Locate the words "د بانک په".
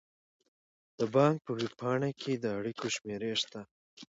0.99-1.51